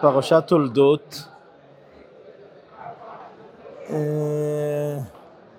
[0.00, 1.24] פרשת תולדות
[3.90, 4.98] אה,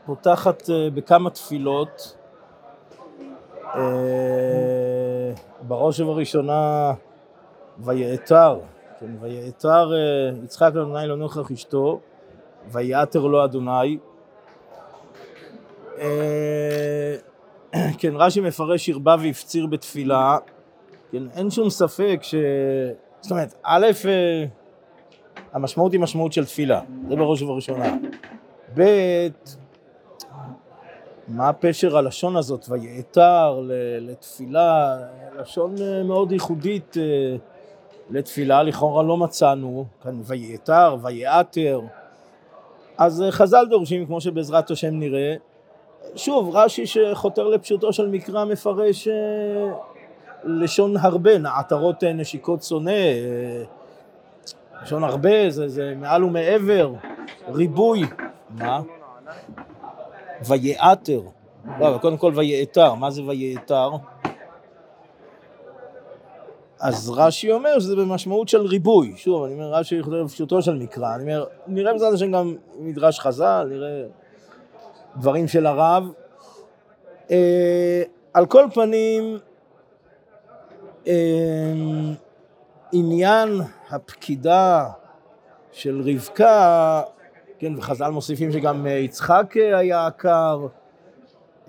[0.05, 2.16] פותחת אה, בכמה תפילות.
[3.75, 5.32] אה,
[5.68, 6.93] בראש ובראשונה
[7.80, 8.59] ויעתר,
[9.00, 9.91] כן, ויעתר
[10.44, 12.00] יצחק לאדוני לא נוכח אשתו,
[12.71, 13.98] ויעתר לו אדוני.
[17.98, 20.37] כן, רש"י מפרש הרבה והפציר בתפילה,
[21.11, 22.36] כן, אין שום ספק ש...
[23.21, 23.88] זאת אומרת, א',
[25.54, 27.98] המשמעות היא משמעות של תפילה, זה בראש ובראשונה.
[28.78, 29.28] ב',
[31.28, 33.62] מה הפשר הלשון הזאת, ויעתר
[34.00, 34.98] לתפילה,
[35.39, 37.36] לשון מאוד ייחודית אה,
[38.09, 41.81] לתפילה, לכאורה לא מצאנו, כאן ויעתר, ויעתר.
[42.98, 45.36] אז אה, חז"ל דורשים, כמו שבעזרת השם נראה,
[46.16, 49.14] שוב, רש"י שחותר לפשוטו של מקרא מפרש אה,
[50.44, 52.92] לשון הרבה, עטרות נשיקות שונא,
[54.83, 56.94] לשון הרבה, זה, זה מעל ומעבר,
[57.48, 58.03] ריבוי.
[58.50, 58.81] מה?
[60.48, 61.22] ויעתר.
[61.80, 62.94] לא, אבל קודם כל ויעתר.
[62.94, 63.89] מה זה ויעתר?
[66.80, 69.14] אז רש"י אומר שזה במשמעות של ריבוי.
[69.17, 71.16] שוב, אני אומר, רש"י יכול בפשוטו של מקרא.
[71.16, 74.03] אני אומר, נראה בעזרת השם גם מדרש חז"ל, נראה
[75.16, 76.11] דברים של הרב.
[77.31, 79.51] אה, על כל פנים, אה,
[82.92, 84.90] עניין הפקידה
[85.72, 87.02] של רבקה,
[87.60, 90.68] כן, וחז"ל מוסיפים שגם אה, יצחק אה, היה עקר,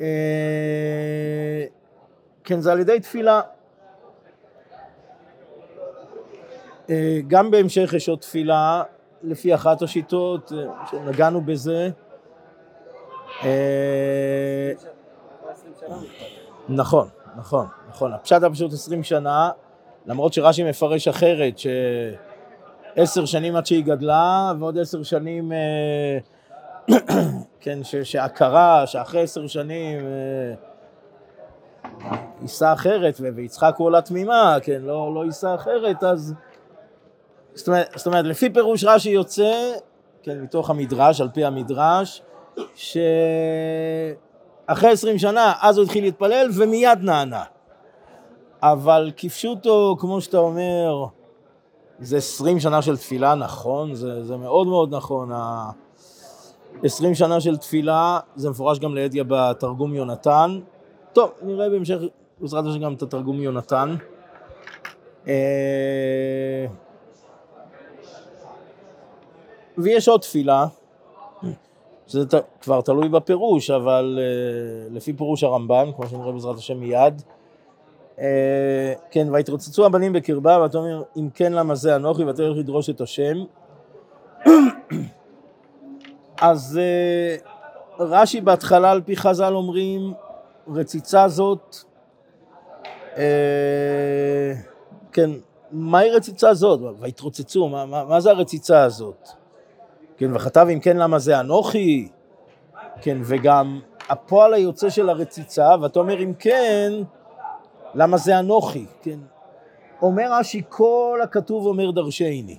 [0.01, 1.65] אה,
[2.45, 3.41] כן, זה על ידי תפילה.
[7.29, 8.83] גם בהמשך יש עוד תפילה,
[9.23, 10.53] לפי אחת השיטות,
[10.91, 11.91] שנגענו בזה.
[16.69, 18.13] נכון, נכון, נכון.
[18.13, 19.51] הפשט היה פשוט עשרים שנה,
[20.07, 26.19] למרות שרש"י מפרש אחרת, שעשר שנים עד שהיא גדלה, ועוד עשר שנים, אה,
[27.61, 30.55] כן, שהכרה, שאחרי עשר שנים אה,
[32.43, 36.35] יישא אחרת, ויצחק הוא עולה תמימה, כן, לא, לא יישא אחרת, אז...
[37.55, 39.73] זאת אומרת, זאת אומרת, לפי פירוש רש"י יוצא,
[40.23, 42.23] כן, מתוך המדרש, על פי המדרש,
[44.73, 47.45] שאחרי עשרים שנה, אז הוא התחיל להתפלל ומיד נענה.
[48.63, 51.05] אבל כפשוטו, כמו שאתה אומר,
[51.99, 55.31] זה עשרים שנה של תפילה, נכון, זה, זה מאוד מאוד נכון.
[56.85, 60.61] עשרים שנה של תפילה, זה מפורש גם לידיה בתרגום יונתן.
[61.13, 61.97] טוב, נראה בהמשך,
[62.41, 63.97] בעזרת השם גם את התרגום יונתן.
[65.29, 66.67] אה,
[69.79, 70.67] ויש עוד תפילה,
[72.13, 72.25] שזה
[72.61, 77.23] כבר תלוי בפירוש, אבל אה, לפי פירוש הרמב"ן, כמו שנראה בעזרת השם מיד,
[78.19, 82.91] אה, כן, ויתרוצצו הבנים בקרבה, ואתה אומר, אם כן למה זה אנוכי, ואתה הולך לדרוש
[82.91, 83.45] את השם.
[86.41, 87.37] אז אה,
[87.99, 90.13] רש"י בהתחלה על פי חז"ל אומרים,
[90.69, 91.77] רציצה זאת,
[93.17, 94.53] אה,
[95.13, 95.31] כן,
[95.71, 96.81] מהי רציצה זאת?
[97.01, 99.42] ויתרוצצו, מה, מה, מה זה הרציצה הזאת?
[100.17, 102.09] כן, וכתב אם כן למה זה אנוכי?
[103.01, 106.93] כן, וגם הפועל היוצא של הרציצה, ואתה אומר אם כן,
[107.95, 109.19] למה זה אנוכי, כן?
[110.03, 112.59] אומר רש"י, כל הכתוב אומר דרשני.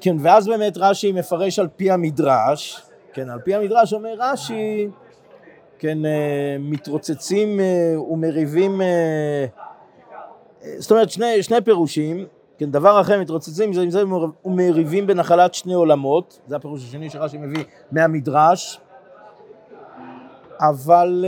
[0.00, 4.88] כן, ואז באמת רש"י מפרש על פי המדרש, כן, על פי המדרש אומר רש"י,
[5.78, 9.46] כן, אה, מתרוצצים אה, ומריבים, אה,
[10.78, 12.26] זאת אומרת, שני, שני פירושים,
[12.58, 14.02] כן, דבר אחר, מתרוצצים זה עם זה
[14.44, 18.80] ומריבים בנחלת שני עולמות, זה הפירוש השני שרש"י מביא מהמדרש,
[20.60, 21.24] אבל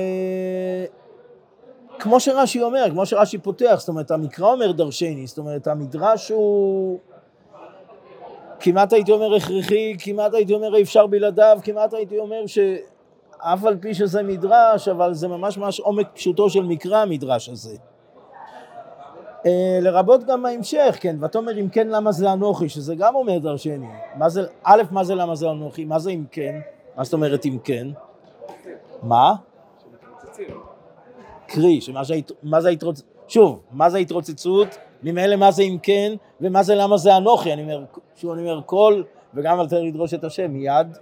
[1.98, 6.98] כמו שרש"י אומר, כמו שרש"י פותח, זאת אומרת, המקרא אומר דרשני, זאת אומרת, המדרש הוא
[8.60, 13.76] כמעט הייתי אומר הכרחי, כמעט הייתי אומר אי אפשר בלעדיו, כמעט הייתי אומר שאף על
[13.80, 17.76] פי שזה מדרש, אבל זה ממש ממש עומק פשוטו של מקרא המדרש הזה.
[19.48, 23.86] אה, לרבות גם ההמשך, כן, ותאמר אם כן למה זה אנוכי, שזה גם אומר דרשני.
[24.16, 26.60] מה זה, א', מה זה למה זה אנוכי, מה זה אם כן?
[26.96, 27.88] מה זאת אומרת אם כן?
[29.02, 29.34] מה?
[31.46, 34.68] קרי, שמה זה, מה זה ההתרוצצות, שוב, מה זה ההתרוצצות,
[35.02, 37.84] ממילא מה זה אם כן, ומה זה למה זה אנוכי, אני אומר,
[38.16, 39.04] שוב אני אומר קול,
[39.34, 40.98] וגם על זה לדרוש את השם מיד.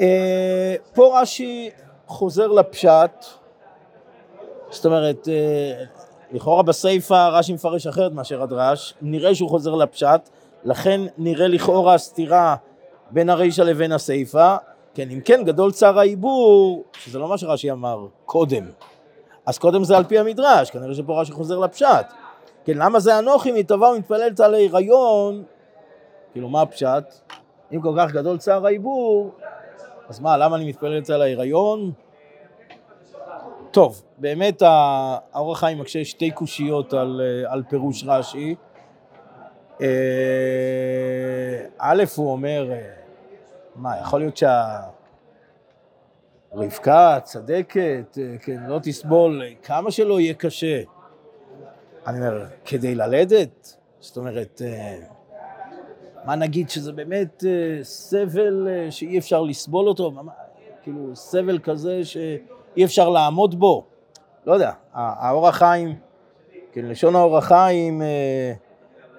[0.00, 1.70] אה, פה רש"י
[2.06, 3.24] חוזר לפשט,
[4.70, 5.84] זאת אומרת, אה,
[6.32, 10.28] לכאורה בסיפא רש"י מפרש אחרת מאשר הדרש, נראה שהוא חוזר לפשט,
[10.64, 12.56] לכן נראה לכאורה הסתירה
[13.10, 14.56] בין הרישא לבין הסיפא,
[14.94, 18.64] כן, אם כן, גדול צער העיבור, שזה לא מה שרש"י אמר קודם.
[19.46, 22.06] אז קודם זה על פי המדרש, כנראה שפה רש"י חוזר לפשט.
[22.64, 25.42] כן, למה זה אנוכי מתבוא ומתפללת על ההיריון?
[26.32, 27.04] כאילו, מה הפשט?
[27.72, 29.30] אם כל כך גדול צער העיבור,
[30.08, 31.92] אז מה, למה אני מתפללת על ההיריון?
[33.76, 38.54] טוב, באמת האור החיים מקשה שתי קושיות על, על פירוש רש"י.
[39.80, 39.86] אה,
[41.78, 42.90] א', הוא אומר, אה,
[43.74, 44.36] מה, יכול להיות
[46.52, 50.82] שהרבקה צדקת, אה, כן, לא תסבול, כמה שלא יהיה קשה.
[52.06, 53.76] אני אומר, כדי ללדת?
[54.00, 54.62] זאת אומרת,
[56.24, 57.44] מה נגיד שזה באמת
[57.82, 60.12] סבל שאי אפשר לסבול אותו?
[60.82, 62.00] כאילו, סבל כזה
[62.76, 63.84] שאי אפשר לעמוד בו.
[64.46, 65.94] לא יודע, האור החיים,
[66.72, 68.02] כן, לשון האור החיים,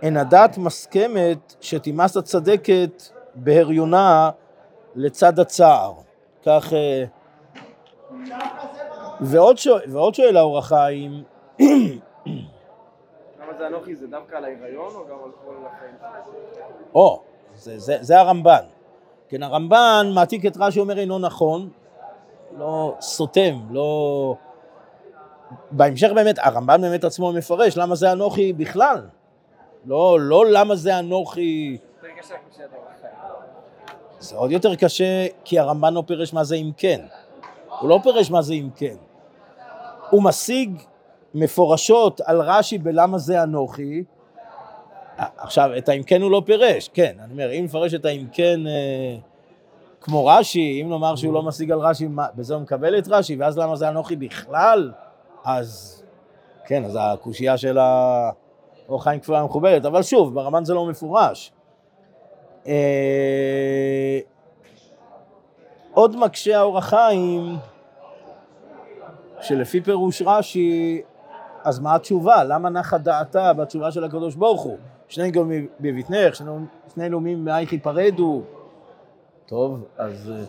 [0.02, 3.04] אין הדת מסכמת שתימס הצדקת
[3.36, 4.30] בהריונה
[4.96, 5.94] לצד הצער.
[6.46, 6.74] כך...
[6.74, 7.04] אה,
[9.22, 11.24] ועוד, שואל, ועוד שואל האור החיים...
[13.58, 13.96] זה אנוכי?
[13.96, 15.96] זה דווקא על ההיריון או גם על כל החיים?
[16.96, 17.22] או,
[17.56, 18.66] זה, זה, זה הרמב"ן.
[19.30, 21.70] כן, הרמב"ן מעתיק את רש"י אומר אינו נכון,
[22.58, 24.36] לא סותם, לא...
[25.72, 29.02] בהמשך באמת, הרמב"ן באמת עצמו מפרש למה זה אנוכי בכלל.
[29.86, 31.78] לא, לא למה זה אנוכי...
[34.20, 37.06] זה עוד יותר קשה, כי הרמב"ן לא פירש מה זה אם כן.
[37.80, 38.96] הוא לא פירש מה זה אם כן.
[40.10, 40.82] הוא משיג
[41.34, 44.04] מפורשות על רש"י בלמה זה אנוכי.
[45.18, 48.68] עכשיו, את האם כן הוא לא פירש, כן, אני אומר, אם נפרש את האם כן
[48.68, 49.18] אה,
[50.08, 53.58] כמו רש"י, אם נאמר שהוא לא משיג על רש"י, בזה הוא מקבל את רש"י, ואז
[53.58, 54.92] למה זה אנוכי בכלל,
[55.44, 56.04] אז
[56.66, 58.30] כן, אז הקושייה של ה...
[58.90, 61.52] אור חיים כפולה מכובדת, אבל שוב, ברמן זה לא מפורש.
[62.68, 64.20] אה,
[65.94, 67.56] עוד מקשה האור החיים,
[69.42, 71.02] שלפי פירוש רש"י,
[71.64, 72.44] אז מה התשובה?
[72.44, 74.78] למה נחה דעתה בתשובה של הקדוש ברוך הוא?
[75.08, 76.36] שני גאונים בבטנך,
[76.94, 78.42] שני לאומים מאייך ייפרדו.
[79.48, 80.44] טוב, אז אה,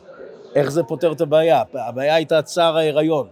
[0.54, 1.62] איך זה פותר את הבעיה?
[1.74, 3.28] הבעיה הייתה צער ההיריון.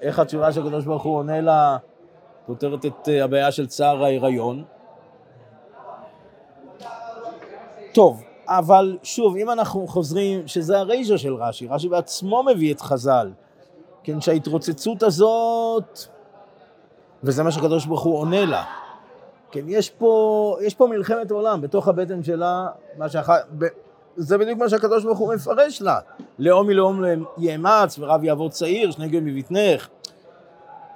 [0.00, 1.76] איך התשובה של הקדוש ברוך הוא עונה לה...
[2.46, 4.64] פותרת את אה, הבעיה של צער ההיריון.
[7.94, 13.30] טוב, אבל שוב, אם אנחנו חוזרים, שזה הריז'ה של רש"י, רש"י בעצמו מביא את חז"ל,
[14.02, 15.98] כן, שההתרוצצות הזאת,
[17.22, 18.64] וזה מה שהקדוש ברוך הוא עונה לה,
[19.50, 22.68] כן, יש פה, יש פה מלחמת עולם בתוך הבטן שלה,
[22.98, 23.30] מה שאח...
[24.16, 25.98] זה בדיוק מה שהקדוש ברוך הוא מפרש לה,
[26.38, 27.02] לאום מלאום
[27.38, 29.88] יאמץ ורב יעבור צעיר, שני גאים מבטנך,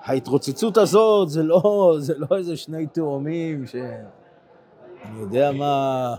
[0.04, 6.14] ההתרוצצות הזאת זה לא, זה לא איזה שני תאומים שאני יודע מה,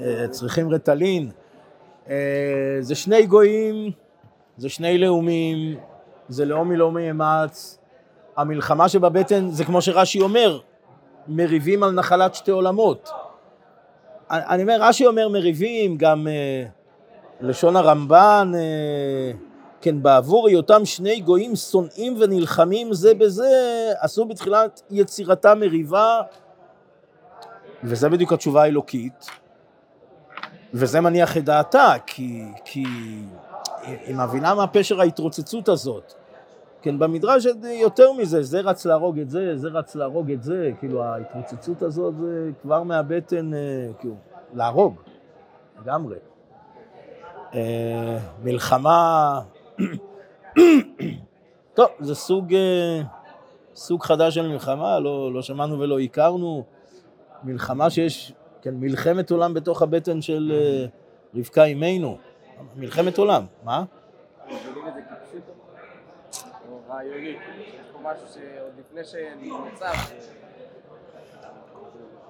[0.00, 1.30] אה, צריכים רטלין.
[2.08, 3.90] אה, זה שני גויים,
[4.56, 5.78] זה שני לאומים,
[6.28, 7.78] זה לאום מלאומי אמץ.
[8.36, 10.58] המלחמה שבבטן זה כמו שרש"י אומר,
[11.28, 13.10] מריבים על נחלת שתי עולמות.
[14.32, 16.64] אני אומר, רש"י אומר מריבים, גם אה,
[17.40, 18.52] לשון הרמב"ן,
[19.80, 26.20] כן, בעבור היותם שני גויים שונאים ונלחמים זה בזה, עשו בתחילת יצירתם מריבה,
[27.84, 29.26] וזה בדיוק התשובה האלוקית,
[30.74, 32.84] וזה מניח את דעתה, כי, כי
[33.82, 36.14] היא מבינה מה פשר ההתרוצצות הזאת.
[36.82, 41.04] כן, במדרש יותר מזה, זה רץ להרוג את זה, זה רץ להרוג את זה, כאילו
[41.04, 43.58] ההתרוצצות הזאת זה כבר מהבטן, אה,
[43.98, 44.14] כאילו,
[44.54, 44.94] להרוג,
[45.80, 46.16] לגמרי.
[47.54, 49.40] אה, מלחמה
[51.74, 53.02] טוב, זה סוג, אה,
[53.74, 56.64] סוג חדש של מלחמה, לא, לא שמענו ולא הכרנו.
[57.44, 60.52] מלחמה שיש, כן, מלחמת עולם בתוך הבטן של
[61.34, 62.16] רבקה אימנו.
[62.76, 63.84] מלחמת עולם, מה?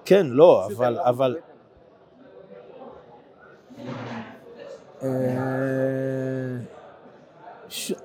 [0.04, 1.38] כן, לא, אבל, אבל...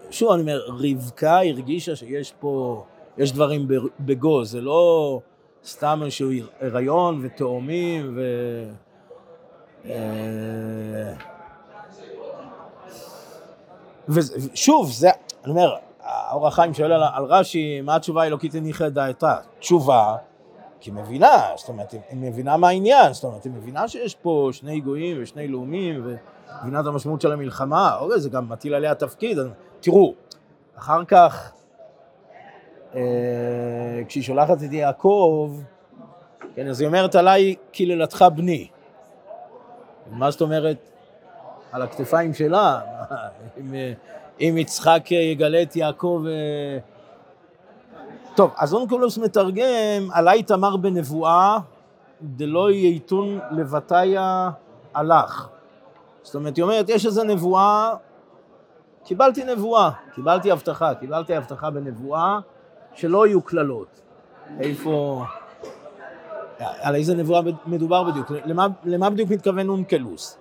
[0.09, 2.83] שוב, אני אומר, רבקה הרגישה שיש פה,
[3.17, 3.67] יש דברים
[3.99, 5.21] בגו, זה לא
[5.65, 6.29] סתם איזשהו
[6.61, 8.21] הריון ותאומים ו...
[9.85, 11.13] אה,
[14.09, 15.09] ושוב, זה,
[15.43, 15.75] אני אומר,
[16.27, 19.35] האור החיים שואל על, על רש"י, מה התשובה האלוקית הניחה את דעתה?
[19.59, 20.15] תשובה,
[20.79, 24.79] כי מבינה, זאת אומרת, היא מבינה מה העניין, זאת אומרת, היא מבינה שיש פה שני
[24.79, 29.37] גויים ושני לאומים, ומבינה את המשמעות של המלחמה, אוקיי, זה גם מטיל עליה תפקיד.
[29.79, 30.13] תראו,
[30.77, 31.51] אחר כך,
[32.95, 33.01] אה,
[34.07, 35.51] כשהיא שולחת את יעקב,
[36.55, 38.67] כן, אז היא אומרת עליי, קללתך בני.
[40.11, 40.77] מה זאת אומרת?
[41.71, 42.79] על הכתפיים שלה,
[43.59, 43.73] אם,
[44.39, 46.77] אם יצחק יגלה את יעקב, אה,
[48.35, 51.57] טוב, אז אונקולוס מתרגם, עלי תמר בנבואה,
[52.21, 54.49] דלא ייתון לבתיה
[54.93, 55.47] הלך.
[56.23, 57.93] זאת אומרת, היא אומרת, יש איזו נבואה,
[59.03, 62.39] קיבלתי נבואה, קיבלתי הבטחה, קיבלתי הבטחה בנבואה
[62.93, 64.01] שלא יהיו קללות.
[64.59, 65.23] איפה...
[66.59, 68.31] על איזה נבואה מדובר בדיוק?
[68.45, 70.37] למה, למה בדיוק מתכוון אונקלוס?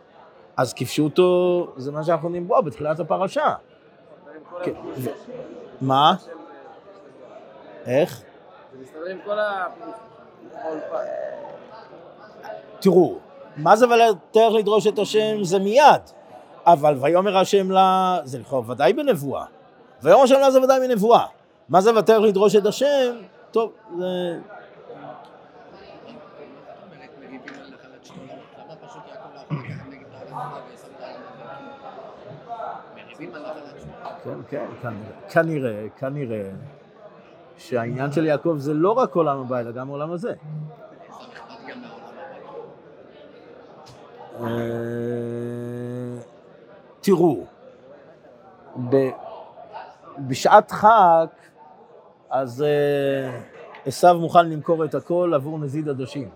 [0.57, 3.55] אז כפשוטו, זה מה שאנחנו בו בתחילת הפרשה.
[4.63, 4.73] כן,
[5.81, 6.15] מה?
[7.87, 8.23] איך?
[8.73, 9.67] זה מסתדר עם כל ה...
[12.81, 13.19] תראו,
[13.57, 16.03] מה זה ולתך לדרוש את השם זה מיד,
[16.67, 19.45] אבל ויאמר השם לה, זה לכאורה ודאי בנבואה.
[20.03, 21.27] ויאמר השם לה זה ודאי בנבואה.
[21.69, 23.17] מה זה ותך לדרוש את השם?
[23.51, 24.39] טוב, זה...
[34.27, 34.95] כן, כן,
[35.29, 36.51] כנראה, כנראה
[37.57, 40.33] שהעניין של יעקב זה לא רק עולם הבא, אלא גם עולם הזה.
[44.41, 44.47] אה,
[47.01, 47.45] תראו,
[50.19, 51.27] בשעת חג,
[52.31, 53.41] אז אה,
[53.87, 56.29] עשו מוכן למכור את הכל עבור נזיד עדשים.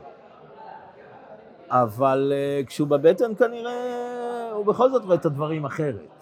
[1.69, 6.20] אבל אה, כשהוא בבטן כנראה הוא בכל זאת רואה את הדברים אחרת.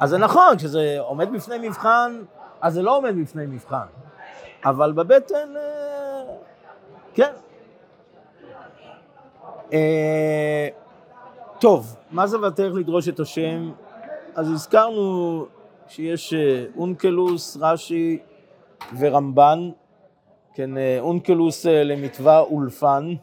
[0.00, 2.22] אז זה נכון, כשזה עומד בפני מבחן,
[2.60, 3.86] אז זה לא עומד בפני מבחן.
[4.64, 6.22] אבל בבטן, אה,
[7.14, 7.32] כן.
[9.72, 10.68] אה,
[11.58, 13.72] טוב, מה זה ותלך לדרוש את השם?
[14.34, 15.46] אז הזכרנו
[15.88, 18.18] שיש אה, אונקלוס, רש"י
[18.98, 19.70] ורמב"ן,
[20.54, 23.14] כן, אונקלוס למטבע אולפן.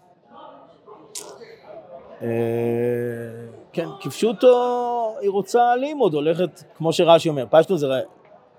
[3.74, 7.88] כן, כפשוטו היא רוצה לימוד, הולכת, כמו שרש"י אומר, פשטו זה,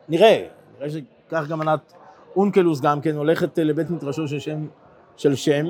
[0.08, 0.46] נראה,
[0.78, 1.92] נראה שכך גם ענת
[2.36, 4.66] אונקלוס גם כן, הולכת לבית מדרשו של שם,
[5.16, 5.66] של שם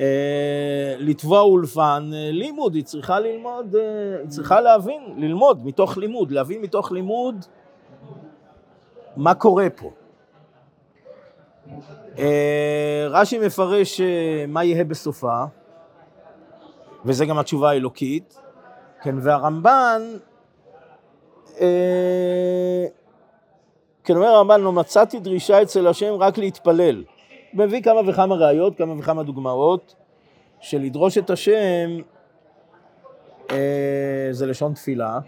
[0.00, 6.30] אה, לתבוע אולפן אה, לימוד, היא צריכה ללמוד, אה, היא צריכה להבין, ללמוד מתוך לימוד,
[6.30, 7.44] להבין מתוך לימוד
[9.16, 9.90] מה קורה פה.
[12.18, 15.44] אה, רש"י מפרש אה, מה יהיה בסופה,
[17.04, 18.40] וזה גם התשובה האלוקית,
[19.02, 20.02] כן, והרמב"ן,
[21.60, 22.86] אה,
[24.04, 27.04] כן אומר הרמב"ן, לא מצאתי דרישה אצל השם רק להתפלל.
[27.54, 29.94] מביא כמה וכמה ראיות, כמה וכמה דוגמאות,
[30.60, 31.98] שלדרוש את השם
[33.50, 35.18] אה, זה לשון תפילה.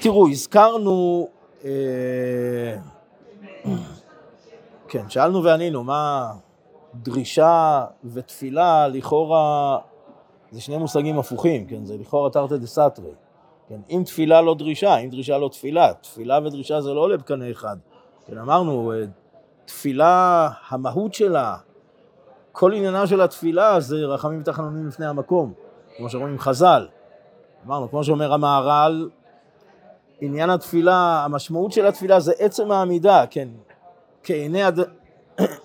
[0.00, 1.28] תראו, הזכרנו,
[1.64, 2.76] אה,
[4.88, 6.32] כן, שאלנו וענינו, מה
[7.02, 9.78] דרישה ותפילה, לכאורה,
[10.50, 13.10] זה שני מושגים הפוכים, כן, זה לכאורה תרתי דה סתרי.
[13.68, 17.50] כן, אם תפילה לא דרישה, אם דרישה לא תפילה, תפילה ודרישה זה לא עולה בקנה
[17.50, 17.76] אחד.
[18.26, 19.04] כן, אמרנו, אה,
[19.64, 21.56] תפילה, המהות שלה,
[22.52, 25.52] כל עניינה של התפילה זה רחמים ותחנונים לפני המקום,
[25.96, 26.86] כמו שאומרים חז"ל.
[27.66, 29.10] אמרנו, כמו שאומר המהר"ל,
[30.20, 33.48] עניין התפילה, המשמעות של התפילה זה עצם העמידה, כן,
[34.22, 34.60] כעיני.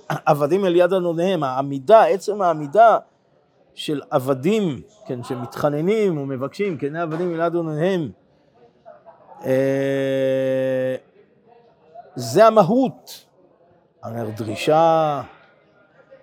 [0.09, 2.97] עבדים אל יד אדוניהם, העמידה, עצם העמידה
[3.73, 8.11] של עבדים, כן, שמתחננים ומבקשים, כן, עבדים אל יד אדוניהם,
[9.45, 10.95] אה,
[12.15, 13.25] זה המהות.
[14.05, 15.21] אומר דרישה...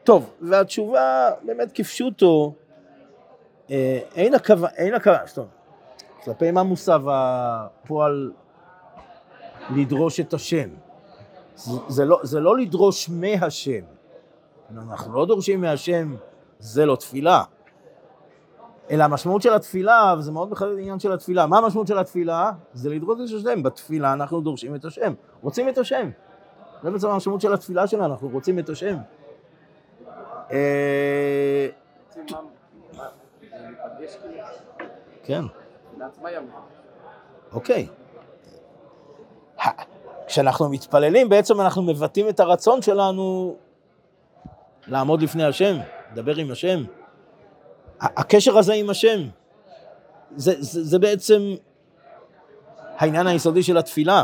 [0.07, 2.55] טוב, והתשובה באמת כפשוטו,
[3.71, 5.51] אה, אין הכוונה, אין הכוונה, זאת אומרת,
[6.25, 8.33] כלפי מה מוסב הפועל
[9.77, 10.69] לדרוש את השם?
[11.89, 13.81] זה לא, זה לא לדרוש מהשם.
[14.71, 16.17] אנחנו לא דורשים מהשם,
[16.59, 17.43] זה לא תפילה.
[18.91, 22.53] אלא המשמעות של התפילה, וזה מאוד מחדד עניין של התפילה, מה המשמעות של התפילה?
[22.73, 23.63] זה לדרוש את השם.
[23.63, 26.11] בתפילה אנחנו דורשים את השם, רוצים את השם.
[26.83, 28.97] זה בעצם המשמעות של התפילה שלנו, אנחנו רוצים את השם.
[30.53, 31.69] אה,
[35.25, 35.45] כן.
[37.53, 37.89] אוקיי.
[40.27, 43.57] כשאנחנו מתפללים בעצם אנחנו מבטאים את הרצון שלנו
[44.87, 45.77] לעמוד לפני השם,
[46.13, 46.85] לדבר עם השם.
[48.01, 49.21] הקשר הזה עם השם,
[50.37, 51.55] זה, זה, זה בעצם
[52.97, 54.23] העניין היסודי של התפילה.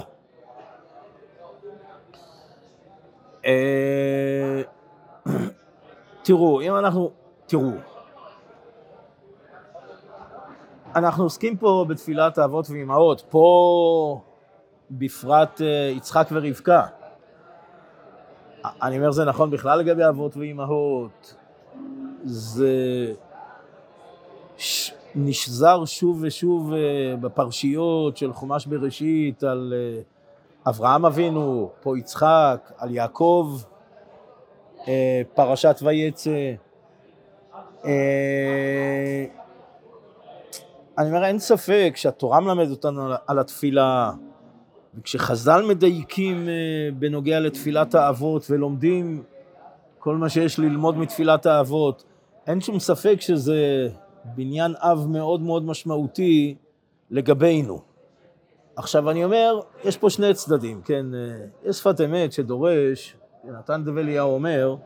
[3.47, 4.63] אה,
[6.23, 7.11] תראו, אם אנחנו,
[7.47, 7.71] תראו,
[10.97, 14.21] אנחנו עוסקים פה בתפילת האבות ואימהות, פה
[14.99, 16.87] בפרט אה, יצחק ורבקה.
[18.65, 21.35] אני אומר, זה נכון בכלל לגבי אבות ואימהות.
[22.25, 22.73] זה
[24.57, 24.93] ש...
[25.15, 30.03] נשזר שוב ושוב אה, בפרשיות של חומש בראשית על, אה,
[30.71, 33.63] אברהם אבינו, פה יצחק, על יעקב,
[35.35, 36.53] פרשת ויצא.
[40.99, 44.13] אני אומר, אין ספק שהתורה מלמד אותנו על התפילה,
[44.99, 46.55] וכשחז"ל מדייקים אה,
[46.99, 49.23] בנוגע לתפילת האבות ולומדים
[49.99, 52.05] כל מה שיש ללמוד מתפילת האבות,
[52.47, 53.89] אין שום ספק שזה
[54.25, 56.55] בניין אב מאוד מאוד משמעותי
[57.11, 57.81] לגבינו.
[58.77, 61.07] עכשיו אני אומר, יש פה שני צדדים, כן?
[61.15, 61.21] אה,
[61.65, 64.77] יש שפת אמת שדורש, נתן דב אליהו אומר,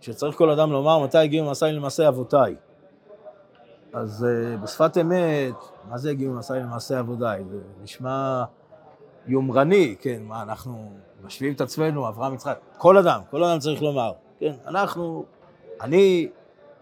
[0.00, 2.54] שצריך כל אדם לומר מתי הגיעו מסעי למעשה אבותיי.
[3.92, 5.54] אז אה, בשפת אמת,
[5.90, 7.44] מה זה הגיעו מסעי למעשה אבותיי?
[7.50, 8.44] זה נשמע
[9.26, 10.22] יומרני, כן?
[10.22, 10.90] מה, אנחנו
[11.24, 14.52] משווים את עצמנו, אברהם יצחק, כל אדם, כל אדם צריך לומר, כן?
[14.66, 15.24] אנחנו,
[15.80, 16.28] אני,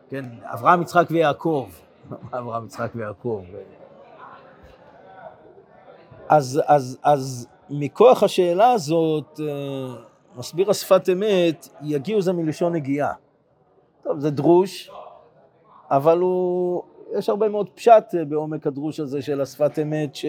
[0.09, 1.69] כן, אברהם יצחק ויעקב,
[2.39, 3.43] אברהם יצחק ויעקב?
[6.29, 9.95] אז, אז, אז מכוח השאלה הזאת, אה,
[10.37, 13.13] מסביר השפת אמת, יגיעו זה מלשון נגיעה.
[14.03, 14.91] טוב, זה דרוש,
[15.91, 16.83] אבל הוא,
[17.19, 20.25] יש הרבה מאוד פשט אה, בעומק הדרוש הזה של השפת אמת, ש...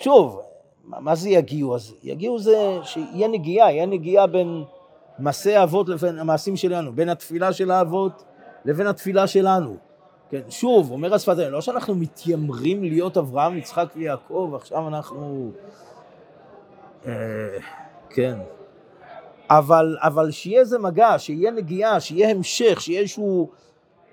[0.00, 0.40] שוב,
[0.84, 1.74] מה זה יגיעו?
[1.74, 4.64] אז יגיעו זה שיהיה נגיעה, יהיה נגיעה בין
[5.18, 8.24] מעשי האבות לבין המעשים שלנו, בין התפילה של האבות
[8.64, 9.76] לבין התפילה שלנו.
[10.30, 15.50] כן, שוב, אומר השפת אמת, לא שאנחנו מתיימרים להיות אברהם, יצחק ויעקב, עכשיו אנחנו...
[17.06, 17.12] אה,
[18.10, 18.38] כן.
[19.50, 23.50] אבל, אבל שיהיה איזה מגע, שיהיה נגיעה, שיהיה המשך, שיהיה איזשהו...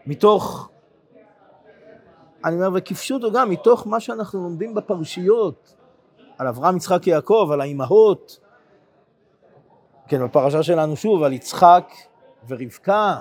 [0.08, 0.70] מתוך...
[2.46, 5.76] אני אומר, וכפשוטו גם, מתוך מה שאנחנו לומדים בפרשיות,
[6.38, 8.40] על אברהם, יצחק, יעקב, על האימהות,
[10.08, 11.92] כן, בפרשה שלנו שוב, על יצחק
[12.48, 13.20] ורבקה,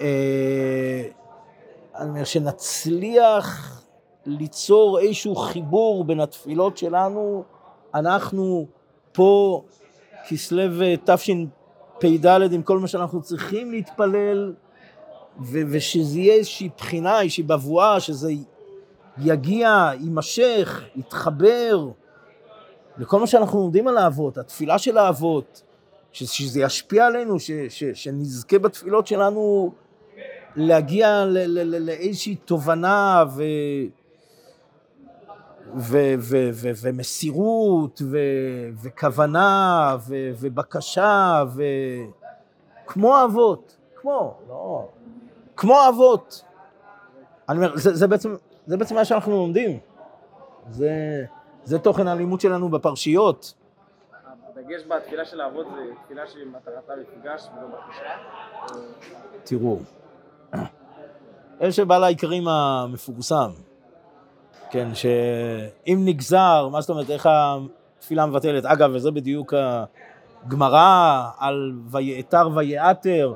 [0.00, 1.04] אה,
[1.96, 3.78] אני אומר, שנצליח
[4.26, 7.44] ליצור איזשהו חיבור בין התפילות שלנו,
[7.94, 8.66] אנחנו
[9.12, 9.62] פה,
[10.28, 10.62] כסלו
[11.04, 14.54] תשפ"ד, עם כל מה שאנחנו צריכים להתפלל,
[15.40, 18.32] ו- ושזה יהיה איזושהי בחינה, איזושהי בבואה, שזה
[19.18, 21.88] יגיע, יימשך, יתחבר.
[22.98, 25.62] לכל מה שאנחנו לומדים על האבות, התפילה של האבות,
[26.12, 29.72] ש- שזה ישפיע עלינו, ש- ש- שנזכה בתפילות שלנו
[30.56, 33.42] להגיע ל- ל- ל- לאיזושהי תובנה ו...
[35.76, 38.18] ו- ו- ו- ומסירות ו-
[38.82, 41.62] וכוונה ו- ובקשה ו...
[42.86, 44.88] כמו אבות, כמו, לא,
[45.56, 46.44] כמו אבות.
[47.48, 48.36] אני אומר, זה, זה, בעצם,
[48.66, 49.78] זה בעצם מה שאנחנו לומדים.
[50.70, 51.24] זה,
[51.64, 53.54] זה תוכן הלימוד שלנו בפרשיות.
[54.56, 58.04] הדגש בתפילה של האבות זה תפילה שמטרתה מפגש ולא בקשה.
[59.44, 59.78] תראו,
[61.60, 63.50] יש בעל העיקרים המפורסם,
[64.70, 69.54] כן, שאם נגזר, מה זאת אומרת, איך התפילה מבטלת, אגב, וזה בדיוק
[70.46, 73.34] הגמרא על ויעתר ויעתר,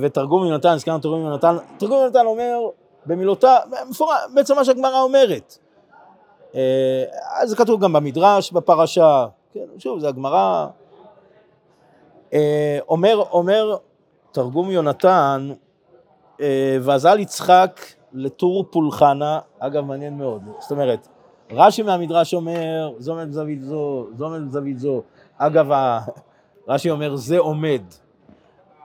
[0.00, 2.58] ותרגום יונתן, הזכרנו תרגום יונתן, תרגום יונתן אומר
[3.06, 3.58] במילותיו,
[4.34, 5.58] בעצם מה שהגמרא אומרת.
[6.54, 10.66] אה, זה כתוב גם במדרש, בפרשה, כן, שוב, זה הגמרא.
[12.32, 13.76] אה, אומר, אומר
[14.32, 15.48] תרגום יונתן,
[16.40, 17.80] אה, ואזל יצחק
[18.12, 21.08] לטור פולחנה, אגב מעניין מאוד, זאת אומרת,
[21.52, 25.02] רש"י מהמדרש אומר, זו עומד בזווית זו, זו עומד בזווית זו,
[25.38, 25.66] אגב,
[26.68, 27.82] רש"י אומר, זה עומד.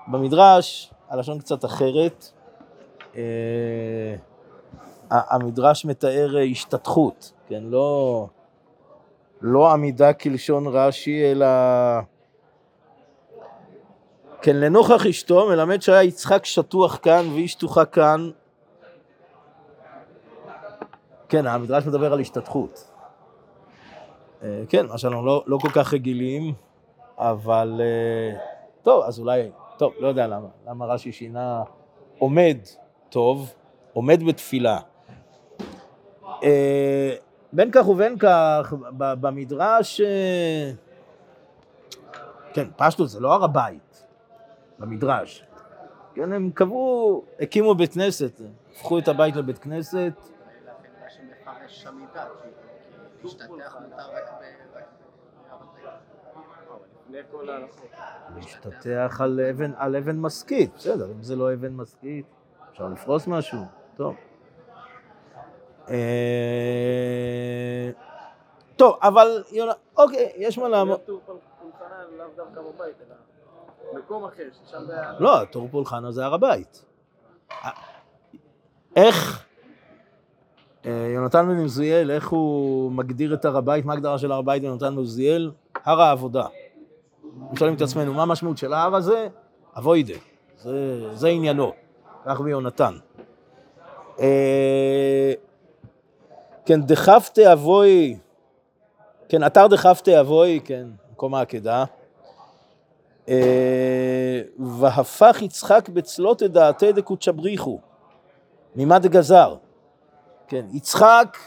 [0.08, 2.32] במדרש, הלשון קצת אחרת,
[3.16, 3.22] אה,
[5.10, 8.28] המדרש מתאר אה, השתתחות, כן, לא,
[9.42, 11.48] לא עמידה כלשון רש"י, אלא...
[14.42, 18.30] כן, לנוכח אשתו מלמד שהיה יצחק שטוח כאן והיא שטוחה כאן.
[21.30, 22.92] כן, המדרש מדבר על השתתחות.
[24.44, 26.54] אה, כן, מה שאנחנו לא, לא כל כך רגילים,
[27.18, 27.82] אבל
[28.82, 31.64] טוב, אז אולי, טוב, לא יודע למה, למה רש"י שינה
[32.20, 32.58] עומד
[33.10, 33.54] טוב,
[33.94, 34.80] עומד בתפילה.
[36.44, 37.16] אה,
[37.54, 40.72] בין כך ובין כך, במדרש, אה,
[42.54, 44.06] כן, פשטות זה לא הר הבית,
[44.80, 45.46] במדרש.
[46.14, 48.42] כן, הם קבעו, הקימו בית כנסת,
[48.72, 50.14] הפכו את הבית לבית כנסת.
[50.18, 52.48] לכן מה שמפרש עמידה, כי
[53.24, 54.76] להשתטח מותר רק ב...
[54.76, 56.02] רק בהר
[57.12, 57.12] הבית.
[57.12, 57.90] לפני כל ההלכות.
[58.36, 62.26] להשתטח על אבן, על אבן משכית, בסדר, אם זה לא אבן משכית,
[62.72, 63.60] אפשר לפרוס משהו,
[63.96, 64.16] טוב.
[65.90, 65.96] אה,
[68.76, 71.00] טוב, אבל, יונה, אוקיי, יש מה לעמוד.
[73.94, 75.14] מקום אחר, ששם זה היה...
[75.20, 76.86] לא, טור פולחנה זה הר הבית.
[78.96, 79.46] איך,
[80.86, 84.64] אה, יונתן בן עוזיאל, איך הוא מגדיר את הר הבית, מה ההגדרה של הר הבית
[84.64, 85.52] יונתן בן עוזיאל?
[85.86, 86.48] הר העבודה.
[87.52, 89.28] אנחנו שואלים את עצמנו, מה המשמעות של ההר הזה?
[89.78, 90.14] אבוידה.
[90.58, 91.72] זה, זה עניינו,
[92.26, 92.94] כך ביונתן.
[94.20, 95.34] אה,
[96.66, 98.18] כן, דחפתי אבוי,
[99.30, 101.84] כן, אתר דחפתי אבוי, כן, מקום העקדה.
[103.30, 104.42] אה,
[104.80, 107.80] והפך יצחק בצלות את דעתי דקודשא בריחו,
[108.76, 109.56] ממה דגזר.
[110.48, 111.38] כן, יצחק,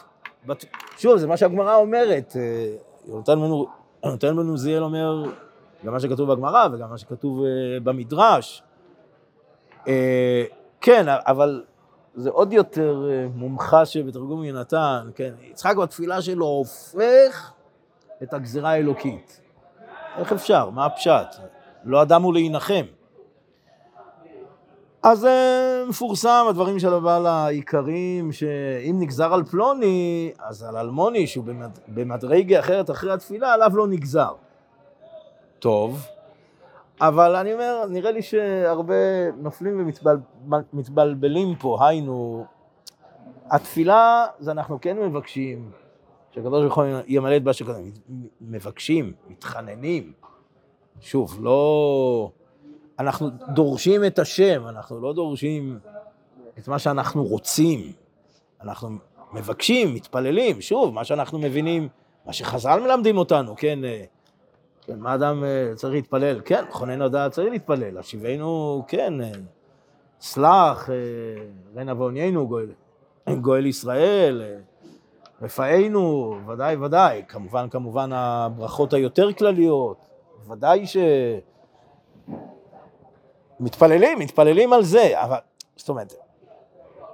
[0.98, 2.74] שוב, זה מה שהגמרא אומרת, אה,
[4.04, 5.24] יונתן בן עוזיאל אומר,
[5.84, 8.62] גם מה שכתוב בגמרא וגם מה שכתוב אה, במדרש.
[9.88, 10.44] אה,
[10.80, 11.64] כן, אבל
[12.14, 17.52] זה עוד יותר אה, מומחש בתרגום יונתן, כן, יצחק בתפילה שלו הופך
[18.22, 19.40] את הגזרה האלוקית.
[20.16, 20.70] איך אפשר?
[20.70, 21.26] מה הפשט?
[21.84, 22.84] לא אדם הוא להנחם.
[25.02, 31.44] אז זה מפורסם, הדברים של הבעל העיקריים, שאם נגזר על פלוני, אז על אלמוני, שהוא
[31.44, 31.78] במד...
[31.88, 34.32] במדרגה אחרת אחרי התפילה, עליו לא נגזר.
[35.58, 36.06] טוב,
[37.00, 39.90] אבל אני אומר, נראה לי שהרבה נופלים
[40.72, 42.44] ומתבלבלים פה, היינו,
[43.50, 45.70] התפילה, זה אנחנו כן מבקשים,
[46.30, 47.82] שהקדוש ברוך הוא ימלא את מה שקודם,
[48.40, 50.12] מבקשים, מתחננים,
[51.00, 52.30] שוב, לא...
[52.98, 55.78] אנחנו דורשים את השם, אנחנו לא דורשים
[56.58, 57.92] את מה שאנחנו רוצים.
[58.62, 58.88] אנחנו
[59.32, 61.88] מבקשים, מתפללים, שוב, מה שאנחנו מבינים,
[62.26, 64.04] מה שחז"ל מלמדים אותנו, כן, אה,
[64.86, 66.40] כן מה אדם אה, צריך להתפלל?
[66.44, 69.30] כן, חונן הדעת צריך להתפלל, השיבנו, כן, אה,
[70.20, 70.88] סלח,
[71.76, 72.66] רנה ועוניינו, גואל,
[73.40, 74.42] גואל ישראל,
[75.42, 79.96] רפאנו, ודאי ודאי, כמובן, כמובן הברכות היותר כלליות,
[80.48, 80.96] ודאי ש...
[83.60, 85.38] מתפללים, מתפללים על זה, אבל,
[85.76, 86.14] זאת אומרת,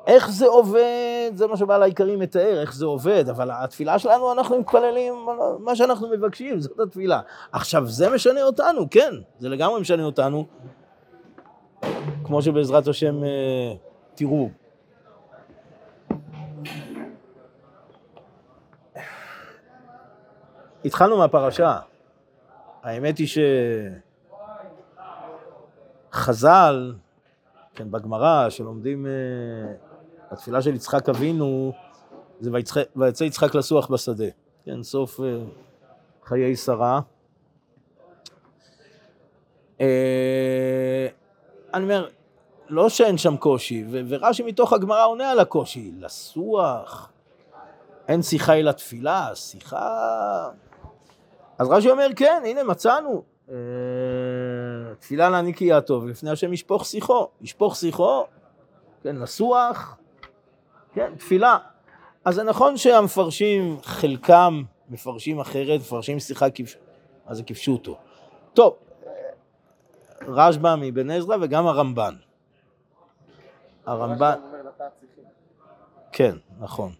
[0.06, 4.58] איך זה עובד, זה מה שבעל העיקרי מתאר, איך זה עובד, אבל התפילה שלנו, אנחנו
[4.60, 5.14] מתפללים
[5.58, 7.20] מה שאנחנו מבקשים, זאת התפילה.
[7.52, 10.46] עכשיו, זה משנה אותנו, כן, זה לגמרי משנה אותנו,
[12.24, 13.74] כמו שבעזרת השם אה,
[14.14, 14.48] תראו.
[20.84, 21.78] התחלנו מהפרשה,
[22.82, 23.38] האמת היא ש...
[26.12, 26.94] חז"ל,
[27.74, 29.89] כן, בגמרא, שלומדים, אה,
[30.30, 31.72] התפילה של יצחק אבינו,
[32.40, 32.50] זה
[32.96, 34.24] ויצא יצחק לסוח בשדה,
[34.64, 35.38] כן, סוף אה,
[36.24, 37.00] חיי שרה.
[39.80, 41.06] אה,
[41.74, 42.08] אני אומר,
[42.68, 47.12] לא שאין שם קושי, ורש"י מתוך הגמרא עונה על הקושי, לסוח,
[48.08, 50.48] אין שיחה אלא תפילה, שיחה...
[51.58, 53.22] אז רש"י אומר, כן, הנה מצאנו,
[54.98, 58.24] תפילה להעניק יהיה הטוב, לפני השם ישפוך שיחו, ישפוך שיחו,
[59.02, 59.96] כן, לסוח,
[60.94, 61.58] כן, תפילה.
[62.24, 66.46] אז זה נכון שהמפרשים, חלקם מפרשים אחרת, מפרשים שיחה,
[67.26, 67.96] אז זה כפשוטו.
[68.54, 68.76] טוב,
[70.22, 72.14] רשב"א מבן עזרא וגם הרמב"ן.
[73.86, 74.38] הרמב"ן...
[76.12, 76.92] כן, נכון.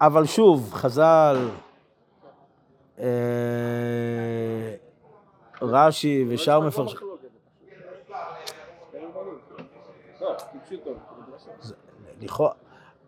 [0.00, 1.48] אבל שוב, חז"ל,
[5.62, 7.11] רש"י ושאר מפרשים.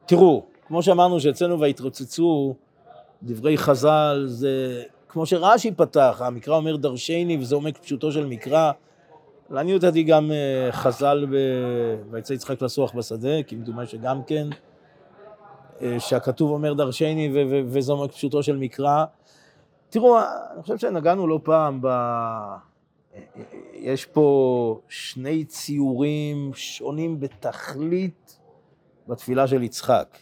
[0.06, 2.54] תראו, כמו שאמרנו שאצלנו והתרוצצו
[3.22, 8.72] דברי חז"ל, זה כמו שרש"י פתח, המקרא אומר דרשני וזה עומק פשוטו של מקרא.
[9.50, 10.30] לעניות דעתי גם
[10.70, 11.26] חז"ל
[12.10, 14.46] ויצא יצחק לסוח בשדה, כי מדומה שגם כן,
[15.98, 17.30] שהכתוב אומר דרשני
[17.66, 19.04] וזה עומק פשוטו של מקרא.
[19.90, 20.18] תראו,
[20.54, 21.88] אני חושב שנגענו לא פעם ב...
[23.72, 28.38] יש פה שני ציורים שונים בתכלית
[29.08, 30.18] בתפילה של יצחק.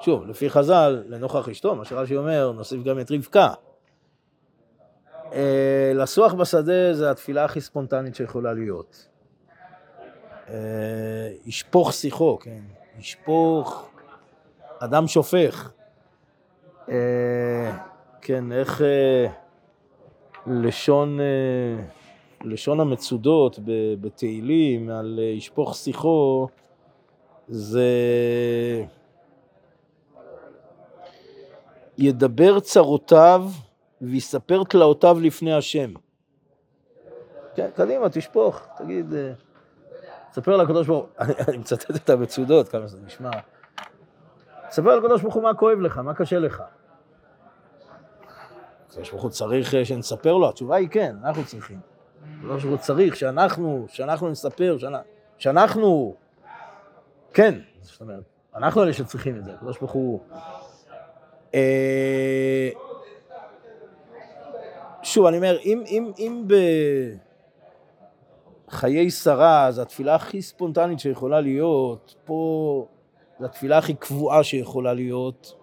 [0.00, 3.52] שוב, לפי חז"ל, לנוכח אשתו, מה שרש"י אומר, נוסיף גם את רבקה.
[5.94, 9.08] לסוח בשדה זה התפילה הכי ספונטנית שיכולה להיות.
[11.44, 12.62] ישפוך שיחו, כן,
[12.98, 13.90] ישפוך,
[14.78, 15.70] אדם שופך.
[18.20, 18.82] כן, איך
[20.46, 21.18] לשון,
[22.44, 23.58] לשון המצודות
[24.00, 26.48] בתהילים על ישפוך שיחו,
[27.48, 27.90] זה
[31.98, 33.44] ידבר צרותיו
[34.00, 35.92] ויספר תלאותיו לפני השם.
[37.54, 39.14] כן, קדימה, תשפוך, תגיד,
[40.30, 43.30] תספר לקדוש ברוך הוא, אני מצטט את המצודות, כמה זה נשמע.
[44.68, 46.62] תספר לקדוש ברוך הוא מה כואב לך, מה קשה לך.
[48.88, 50.48] הקדוש ברוך הוא צריך שנספר לו?
[50.48, 51.91] התשובה היא כן, אנחנו צריכים.
[52.22, 54.76] הקדוש ברוך הוא צריך שאנחנו, שאנחנו נספר,
[55.38, 56.14] שאנחנו,
[57.32, 58.22] כן, זאת אומרת,
[58.56, 60.20] אנחנו אלה שצריכים את זה, הקדוש ברוך הוא...
[61.54, 62.70] אה,
[65.02, 66.44] שוב, אני אומר, אם, אם, אם
[68.66, 72.86] בחיי שרה זו התפילה הכי ספונטנית שיכולה להיות, פה
[73.40, 75.54] זו התפילה הכי קבועה שיכולה להיות.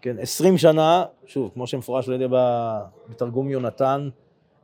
[0.00, 2.26] כן, עשרים שנה, שוב, כמו שמפורש על ידי
[3.08, 4.08] בתרגום יונתן,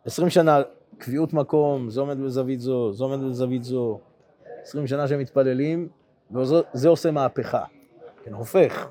[0.04, 0.62] עשרים שנה
[1.02, 3.98] קביעות מקום, זה עומד בזווית זו, זה עומד בזווית זו,
[4.62, 5.88] עשרים שנה שהם מתפללים,
[6.30, 7.64] וזה עושה מהפכה,
[8.24, 8.88] כן, הופך.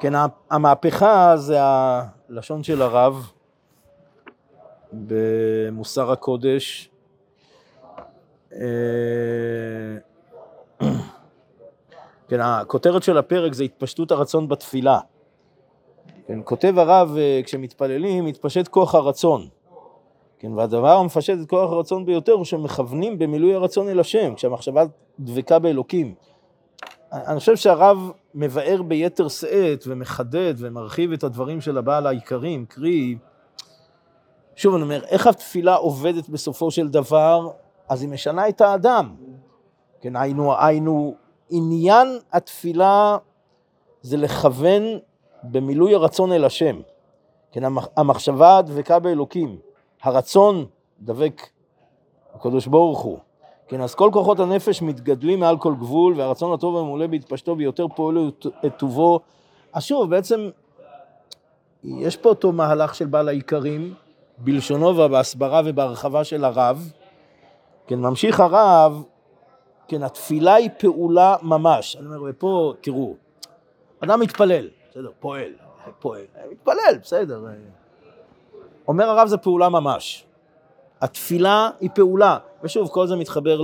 [0.00, 0.12] כן,
[0.50, 3.32] המהפכה זה הלשון של הרב
[4.92, 6.90] במוסר הקודש.
[8.52, 8.58] אה,
[12.28, 14.98] כן, הכותרת של הפרק זה התפשטות הרצון בתפילה.
[16.26, 19.48] כן, כותב הרב, אה, כשמתפללים, מתפשט כוח הרצון.
[20.38, 24.84] כן, והדבר המפשט את כוח הרצון ביותר הוא שמכוונים במילוי הרצון אל השם, כשהמחשבה
[25.20, 26.14] דבקה באלוקים.
[27.12, 33.16] אני חושב שהרב מבאר ביתר שאת ומחדד ומרחיב את הדברים של הבעל העיקרים, קרי,
[34.56, 37.50] שוב אני אומר, איך התפילה עובדת בסופו של דבר,
[37.88, 39.14] אז היא משנה את האדם.
[40.00, 41.14] כן, היינו, היינו,
[41.50, 43.16] עניין התפילה
[44.02, 44.82] זה לכוון
[45.42, 46.80] במילוי הרצון אל השם.
[47.52, 47.62] כן,
[47.96, 49.58] המחשבה דבקה באלוקים,
[50.02, 50.66] הרצון
[51.00, 51.42] דבק
[52.34, 53.18] הקדוש ברוך הוא.
[53.68, 58.30] כן, אז כל כוחות הנפש מתגדלים מעל כל גבול, והרצון הטוב הממולא בהתפשטו ביותר פועל
[58.66, 59.20] את טובו.
[59.72, 60.50] אז שוב, בעצם
[61.84, 63.94] יש פה אותו מהלך של בעל העיקרים,
[64.38, 66.92] בלשונו ובהסברה ובהרחבה של הרב.
[67.86, 69.04] כן, ממשיך הרב,
[69.88, 71.96] כן, התפילה היא פעולה ממש.
[71.96, 73.14] אני אומר, ופה, תראו,
[74.00, 75.52] אדם מתפלל, בסדר, פועל,
[76.00, 77.44] פועל, מתפלל, בסדר.
[78.88, 80.26] אומר הרב זה פעולה ממש.
[81.00, 83.60] התפילה היא פעולה, ושוב, כל זה מתחבר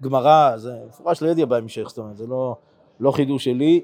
[0.00, 2.56] לגמרא, זה מפורש לידיה בהמשך, זאת אומרת, זה לא,
[3.00, 3.80] לא חידוש שלי.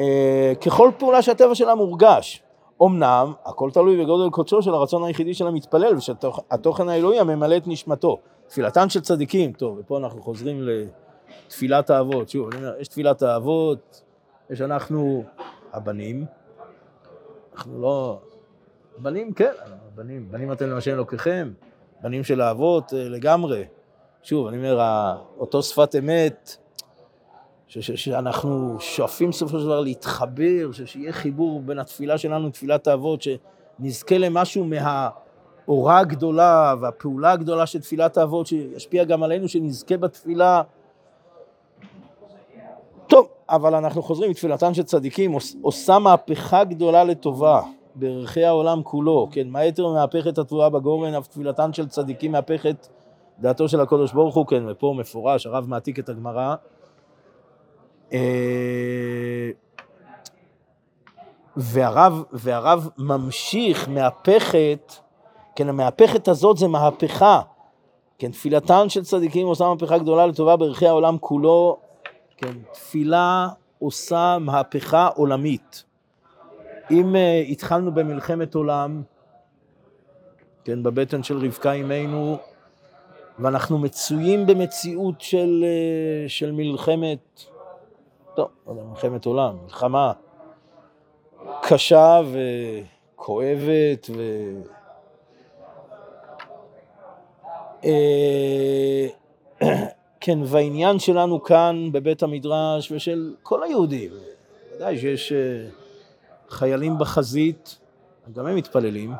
[0.00, 2.42] אה, ככל פעולה שהטבע שלה מורגש.
[2.82, 8.18] אמנם, הכל תלוי בגודל קודשו של הרצון היחידי של המתפלל ושהתוכן האלוהי הממלא את נשמתו.
[8.48, 10.68] תפילתן של צדיקים, טוב, ופה אנחנו חוזרים
[11.46, 12.28] לתפילת האבות.
[12.28, 14.02] שוב, אני אומר, יש תפילת האבות,
[14.50, 15.24] יש אנחנו
[15.72, 16.24] הבנים,
[17.54, 18.18] אנחנו לא...
[19.02, 19.52] בנים, כן,
[19.94, 21.52] בנים, בנים אתם למשל אלוקיכם,
[22.02, 23.64] בנים של האבות אה, לגמרי.
[24.22, 24.80] שוב, אני אומר,
[25.38, 26.56] אותו שפת אמת,
[27.66, 33.22] ש- ש- שאנחנו שואפים בסופו של דבר להתחבר, שיהיה חיבור בין התפילה שלנו לתפילת האבות,
[33.22, 40.62] שנזכה למשהו מהאורה הגדולה והפעולה הגדולה של תפילת האבות, שישפיע גם עלינו, שנזכה בתפילה.
[43.06, 45.32] טוב, אבל אנחנו חוזרים, תפילתם של צדיקים
[45.62, 47.62] עושה מהפכה גדולה לטובה.
[47.94, 52.88] בערכי העולם כולו, כן, מה יתר מהפכת התבואה בגורן, אף תפילתן של צדיקים מהפכת
[53.38, 56.54] דעתו של הקודש ברוך הוא, כן, ופה מפורש, הרב מעתיק את הגמרא.
[58.12, 59.50] אה,
[61.56, 64.92] והרב, והרב ממשיך מהפכת,
[65.56, 67.40] כן, המהפכת הזאת זה מהפכה,
[68.18, 71.76] כן, תפילתן של צדיקים עושה מהפכה גדולה לטובה בערכי העולם כולו,
[72.36, 73.48] כן, תפילה
[73.78, 75.87] עושה מהפכה עולמית.
[76.90, 79.02] אם uh, התחלנו במלחמת עולם,
[80.64, 82.36] כן, בבטן של רבקה אימנו,
[83.38, 87.42] ואנחנו מצויים במציאות של, uh, של מלחמת,
[88.34, 90.12] טוב, לא יודע, מלחמת עולם, מלחמה
[91.62, 92.20] קשה
[93.14, 94.22] וכואבת ו...
[97.82, 97.86] Uh,
[100.20, 104.10] כן, והעניין שלנו כאן בבית המדרש ושל כל היהודים,
[104.76, 105.32] ודאי שיש...
[106.50, 107.78] חיילים בחזית,
[108.32, 109.14] גם הם מתפללים,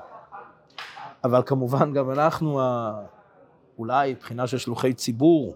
[1.25, 2.61] אבל כמובן גם אנחנו
[3.79, 5.55] אולי מבחינה של שלוחי ציבור.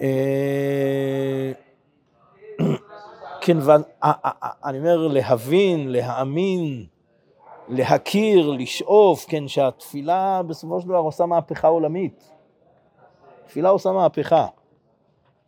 [0.00, 1.52] אה,
[3.40, 6.86] כן, ואני אומר להבין, להאמין,
[7.68, 12.30] להכיר, לשאוף, כן, שהתפילה בסופו של דבר עושה מהפכה עולמית.
[13.46, 14.46] תפילה עושה מהפכה.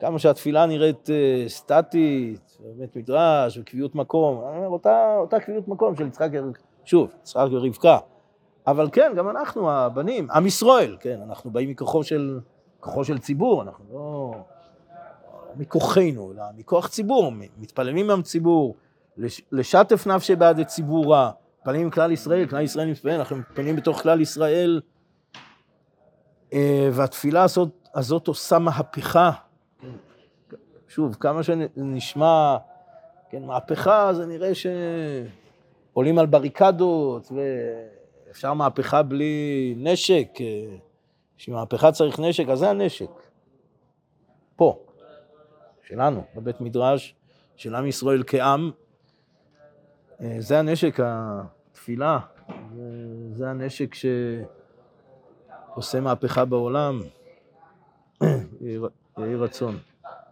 [0.01, 6.07] כמה שהתפילה נראית uh, סטטית, בית מדרש וקביעות מקום, אומר, אותה, אותה קביעות מקום של
[6.07, 6.29] יצחק,
[6.85, 7.99] שוב, יצחק ורבקה.
[8.67, 12.41] אבל כן, גם אנחנו, הבנים, עם ישראל, כן, אנחנו באים מכוחו של,
[12.81, 14.35] כוחו של ציבור, אנחנו לא
[15.57, 18.75] מכוחנו, אלא מכוח ציבור, מתפללים עם ציבור,
[19.53, 24.21] לשטף נפשי בעד הציבורה, מתפללים עם כלל ישראל, כלל ישראל מתפללים, אנחנו מתפללים בתוך כלל
[24.21, 24.81] ישראל,
[26.53, 29.31] אה, והתפילה הזאת, הזאת עושה מהפכה
[30.95, 32.57] שוב, כמה שנשמע,
[33.31, 37.33] כן, מהפכה, זה נראה שעולים על בריקדות,
[38.27, 40.29] ואפשר מהפכה בלי נשק,
[41.39, 43.11] בשביל מהפכה צריך נשק, אז זה הנשק.
[44.57, 44.79] פה.
[45.83, 47.15] שלנו, בבית מדרש
[47.57, 48.71] של עם ישראל כעם.
[50.21, 52.19] אה, זה הנשק, התפילה,
[53.33, 53.95] זה- הנשק
[55.75, 57.01] שעושה מהפכה בעולם.
[59.19, 59.79] יהי רצון.